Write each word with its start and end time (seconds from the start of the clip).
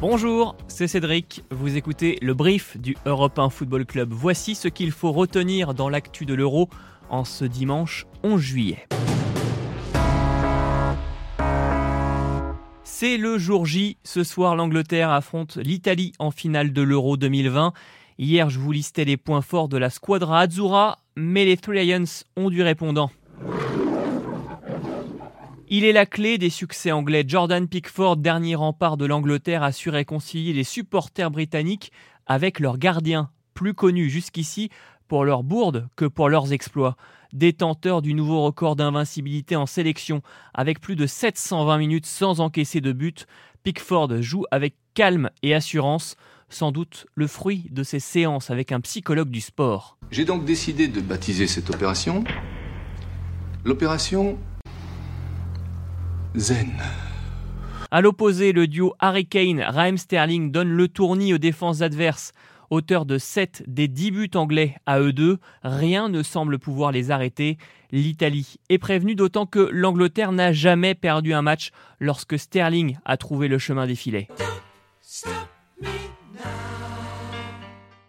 Bonjour, 0.00 0.54
c'est 0.68 0.86
Cédric. 0.86 1.42
Vous 1.50 1.76
écoutez 1.76 2.18
le 2.22 2.32
brief 2.32 2.76
du 2.78 2.96
Europe 3.04 3.36
1 3.36 3.50
Football 3.50 3.84
Club. 3.84 4.12
Voici 4.12 4.54
ce 4.54 4.68
qu'il 4.68 4.92
faut 4.92 5.10
retenir 5.10 5.74
dans 5.74 5.88
l'actu 5.88 6.24
de 6.24 6.34
l'Euro 6.34 6.68
en 7.10 7.24
ce 7.24 7.44
dimanche 7.44 8.06
11 8.22 8.40
juillet. 8.40 8.86
C'est 12.84 13.16
le 13.16 13.38
jour 13.38 13.66
J. 13.66 13.96
Ce 14.04 14.22
soir, 14.22 14.54
l'Angleterre 14.54 15.10
affronte 15.10 15.56
l'Italie 15.56 16.12
en 16.20 16.30
finale 16.30 16.72
de 16.72 16.82
l'Euro 16.82 17.16
2020. 17.16 17.72
Hier, 18.18 18.50
je 18.50 18.60
vous 18.60 18.70
listais 18.70 19.04
les 19.04 19.16
points 19.16 19.42
forts 19.42 19.68
de 19.68 19.78
la 19.78 19.90
squadra 19.90 20.42
Azzurra, 20.42 20.98
mais 21.16 21.44
les 21.44 21.56
Three 21.56 21.84
Lions 21.84 22.04
ont 22.36 22.50
du 22.50 22.62
répondant. 22.62 23.10
Il 25.70 25.84
est 25.84 25.92
la 25.92 26.06
clé 26.06 26.38
des 26.38 26.48
succès 26.48 26.92
anglais. 26.92 27.24
Jordan 27.28 27.68
Pickford, 27.68 28.16
dernier 28.16 28.54
rempart 28.54 28.96
de 28.96 29.04
l'Angleterre, 29.04 29.62
a 29.62 29.70
su 29.70 29.90
réconcilier 29.90 30.54
les 30.54 30.64
supporters 30.64 31.30
britanniques 31.30 31.92
avec 32.26 32.58
leurs 32.58 32.78
gardiens, 32.78 33.28
plus 33.52 33.74
connus 33.74 34.08
jusqu'ici 34.08 34.70
pour 35.08 35.26
leurs 35.26 35.42
bourdes 35.42 35.86
que 35.94 36.06
pour 36.06 36.30
leurs 36.30 36.54
exploits. 36.54 36.96
Détenteur 37.34 38.00
du 38.00 38.14
nouveau 38.14 38.44
record 38.44 38.76
d'invincibilité 38.76 39.56
en 39.56 39.66
sélection, 39.66 40.22
avec 40.54 40.80
plus 40.80 40.96
de 40.96 41.06
720 41.06 41.76
minutes 41.76 42.06
sans 42.06 42.40
encaisser 42.40 42.80
de 42.80 42.92
but, 42.92 43.26
Pickford 43.62 44.22
joue 44.22 44.46
avec 44.50 44.74
calme 44.94 45.28
et 45.42 45.54
assurance, 45.54 46.16
sans 46.48 46.72
doute 46.72 47.04
le 47.14 47.26
fruit 47.26 47.66
de 47.70 47.82
ses 47.82 48.00
séances 48.00 48.50
avec 48.50 48.72
un 48.72 48.80
psychologue 48.80 49.28
du 49.28 49.42
sport. 49.42 49.98
J'ai 50.10 50.24
donc 50.24 50.46
décidé 50.46 50.88
de 50.88 51.02
baptiser 51.02 51.46
cette 51.46 51.68
opération 51.68 52.24
l'opération 53.66 54.38
Zen. 56.38 56.72
À 57.90 58.00
l'opposé, 58.00 58.52
le 58.52 58.66
duo 58.66 58.94
Harry 58.98 59.26
Kane, 59.26 59.60
Raheem 59.60 59.96
Sterling 59.96 60.52
donne 60.52 60.70
le 60.70 60.88
tournis 60.88 61.34
aux 61.34 61.38
défenses 61.38 61.80
adverses. 61.80 62.32
Auteur 62.70 63.06
de 63.06 63.16
7 63.16 63.64
des 63.66 63.88
10 63.88 64.10
buts 64.10 64.30
anglais 64.34 64.76
à 64.84 65.00
eux 65.00 65.12
deux, 65.12 65.38
rien 65.62 66.08
ne 66.08 66.22
semble 66.22 66.58
pouvoir 66.58 66.92
les 66.92 67.10
arrêter. 67.10 67.56
L'Italie 67.90 68.56
est 68.68 68.78
prévenue 68.78 69.14
d'autant 69.14 69.46
que 69.46 69.70
l'Angleterre 69.72 70.32
n'a 70.32 70.52
jamais 70.52 70.94
perdu 70.94 71.32
un 71.32 71.42
match 71.42 71.70
lorsque 71.98 72.38
Sterling 72.38 72.98
a 73.06 73.16
trouvé 73.16 73.48
le 73.48 73.58
chemin 73.58 73.86
des 73.86 73.94
filets. 73.94 74.28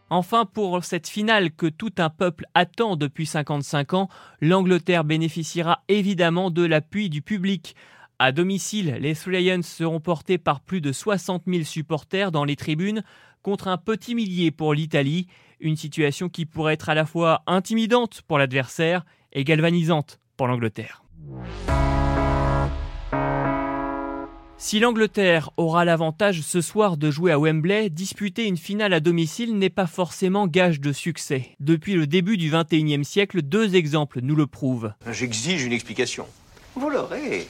Enfin, 0.09 0.45
pour 0.45 0.83
cette 0.83 1.07
finale 1.07 1.51
que 1.51 1.67
tout 1.67 1.93
un 1.99 2.09
peuple 2.09 2.45
attend 2.55 2.95
depuis 2.95 3.27
55 3.27 3.93
ans, 3.93 4.09
l'Angleterre 4.41 5.03
bénéficiera 5.03 5.83
évidemment 5.87 6.49
de 6.49 6.65
l'appui 6.65 7.09
du 7.09 7.21
public. 7.21 7.75
À 8.21 8.33
domicile, 8.33 8.97
les 8.99 9.15
Three 9.15 9.41
Lions 9.41 9.61
seront 9.63 10.01
portés 10.01 10.37
par 10.37 10.59
plus 10.59 10.81
de 10.81 10.91
60 10.91 11.43
000 11.47 11.63
supporters 11.63 12.33
dans 12.33 12.43
les 12.43 12.57
tribunes 12.57 13.01
contre 13.43 13.69
un 13.69 13.77
petit 13.77 14.13
millier 14.13 14.51
pour 14.51 14.73
l'Italie, 14.73 15.27
une 15.61 15.77
situation 15.77 16.27
qui 16.27 16.45
pourrait 16.45 16.73
être 16.73 16.89
à 16.89 16.95
la 16.95 17.05
fois 17.05 17.43
intimidante 17.47 18.21
pour 18.27 18.37
l'adversaire 18.37 19.05
et 19.31 19.45
galvanisante 19.45 20.19
pour 20.35 20.47
l'Angleterre. 20.47 21.01
Si 24.57 24.81
l'Angleterre 24.81 25.51
aura 25.55 25.85
l'avantage 25.85 26.41
ce 26.41 26.59
soir 26.59 26.97
de 26.97 27.11
jouer 27.11 27.31
à 27.31 27.39
Wembley, 27.39 27.89
disputer 27.89 28.45
une 28.45 28.57
finale 28.57 28.91
à 28.91 28.99
domicile 28.99 29.57
n'est 29.57 29.69
pas 29.69 29.87
forcément 29.87 30.45
gage 30.45 30.81
de 30.81 30.91
succès. 30.91 31.55
Depuis 31.61 31.93
le 31.93 32.05
début 32.05 32.35
du 32.35 32.51
XXIe 32.51 33.05
siècle, 33.05 33.41
deux 33.41 33.77
exemples 33.77 34.19
nous 34.21 34.35
le 34.35 34.45
prouvent. 34.45 34.91
J'exige 35.09 35.63
une 35.63 35.71
explication. 35.71 36.25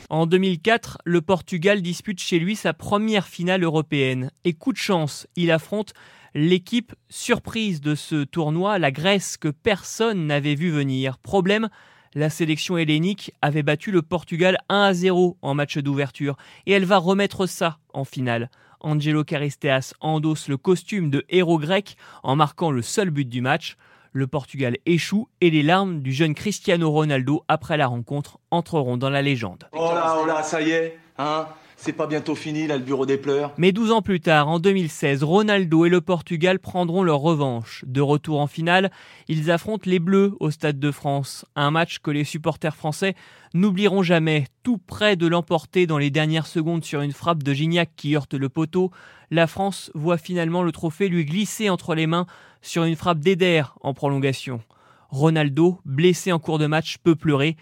En 0.10 0.26
2004, 0.26 0.98
le 1.06 1.22
Portugal 1.22 1.82
dispute 1.82 2.20
chez 2.20 2.40
lui 2.40 2.56
sa 2.56 2.74
première 2.74 3.28
finale 3.28 3.64
européenne. 3.64 4.32
Et 4.44 4.54
coup 4.54 4.74
de 4.74 4.78
chance, 4.78 5.28
il 5.36 5.52
affronte 5.52 5.94
l'équipe 6.34 6.96
surprise 7.10 7.82
de 7.82 7.96
ce 7.96 8.24
tournoi, 8.24 8.80
la 8.80 8.92
Grèce, 8.92 9.38
que 9.38 9.50
personne 9.50 10.26
n'avait 10.26 10.56
vu 10.56 10.72
venir. 10.72 11.18
Problème, 11.20 11.70
la 12.16 12.30
sélection 12.30 12.78
hellénique 12.78 13.32
avait 13.42 13.64
battu 13.64 13.92
le 13.92 14.02
Portugal 14.02 14.58
1 14.70 14.82
à 14.82 14.94
0 14.94 15.38
en 15.42 15.54
match 15.54 15.78
d'ouverture. 15.78 16.36
Et 16.66 16.72
elle 16.72 16.86
va 16.86 16.98
remettre 16.98 17.46
ça 17.46 17.78
en 17.94 18.06
finale. 18.06 18.50
Angelo 18.82 19.24
Caristeas 19.24 19.94
endosse 20.00 20.48
le 20.48 20.58
costume 20.58 21.10
de 21.10 21.26
héros 21.30 21.60
grec 21.60 21.98
en 22.24 22.36
marquant 22.36 22.72
le 22.72 22.82
seul 22.82 23.10
but 23.10 23.28
du 23.28 23.42
match 23.42 23.76
le 24.12 24.28
Portugal 24.28 24.78
échoue 24.86 25.28
et 25.42 25.50
les 25.50 25.64
larmes 25.64 26.02
du 26.02 26.12
jeune 26.12 26.34
Cristiano 26.34 26.92
Ronaldo 26.92 27.44
après 27.48 27.78
la 27.78 27.88
rencontre 27.88 28.40
entreront 28.52 28.98
dans 28.98 29.10
la 29.10 29.22
légende. 29.22 29.70
Hein 31.18 31.48
c'est 31.82 31.94
pas 31.94 32.08
bientôt 32.08 32.36
fini 32.36 32.68
là 32.68 32.78
le 32.78 32.84
bureau 32.84 33.06
des 33.06 33.18
pleurs? 33.18 33.54
Mais 33.58 33.72
12 33.72 33.92
ans 33.92 34.02
plus 34.02 34.20
tard, 34.20 34.50
en 34.50 34.60
2016, 34.60 35.24
Ronaldo 35.24 35.86
et 35.86 35.90
le 35.90 36.02
Portugal 36.02 36.60
prendront 36.60 37.04
leur 37.04 37.20
revanche. 37.20 37.86
De 37.88 38.02
retour 38.02 38.42
en 38.42 38.48
finale, 38.48 38.92
ils 39.30 39.50
affrontent 39.50 39.90
les 39.90 40.00
Bleus 40.00 40.36
au 40.42 40.52
Stade 40.52 40.78
de 40.78 40.92
France. 40.92 41.46
Un 41.56 41.72
match 41.72 42.00
que 42.00 42.12
les 42.12 42.26
supporters 42.26 42.76
français 42.76 43.16
n'oublieront 43.54 44.04
jamais. 44.04 44.46
Tout 44.62 44.78
près 44.78 45.16
de 45.16 45.26
l'emporter 45.26 45.88
dans 45.88 45.98
les 45.98 46.10
dernières 46.10 46.48
secondes 46.48 46.84
sur 46.84 47.02
une 47.02 47.14
frappe 47.14 47.44
de 47.44 47.54
Gignac 47.54 47.92
qui 47.96 48.16
heurte 48.16 48.34
le 48.34 48.50
poteau, 48.50 48.92
la 49.32 49.48
France 49.48 49.90
voit 49.96 50.18
finalement 50.18 50.64
le 50.64 50.74
trophée 50.74 51.08
lui 51.08 51.24
glisser 51.24 51.70
entre 51.70 51.96
les 51.96 52.08
mains 52.08 52.26
sur 52.62 52.84
une 52.84 52.98
frappe 52.98 53.20
d'Eder 53.20 53.64
en 53.82 53.94
prolongation. 53.94 54.62
Ronaldo, 55.10 55.80
blessé 55.86 56.34
en 56.34 56.40
cours 56.40 56.60
de 56.60 56.68
match, 56.68 56.98
peut 56.98 57.16
pleurer, 57.16 57.56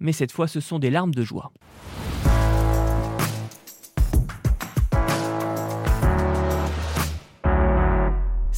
mais 0.00 0.12
cette 0.12 0.32
fois 0.32 0.48
ce 0.48 0.58
sont 0.58 0.80
des 0.80 0.90
larmes 0.90 1.14
de 1.14 1.22
joie. 1.22 1.52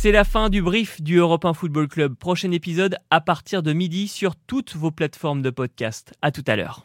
C'est 0.03 0.11
la 0.11 0.25
fin 0.25 0.49
du 0.49 0.63
brief 0.63 1.01
du 1.01 1.19
Europe 1.19 1.45
1 1.45 1.55
Football 1.55 1.87
Club. 1.87 2.17
Prochain 2.17 2.51
épisode 2.51 2.97
à 3.11 3.21
partir 3.21 3.63
de 3.63 3.73
midi 3.73 4.09
sur 4.09 4.35
toutes 4.35 4.75
vos 4.75 4.91
plateformes 4.91 5.43
de 5.43 5.51
podcast. 5.51 6.13
À 6.23 6.33
tout 6.33 6.43
à 6.49 6.57
l'heure. 6.57 6.81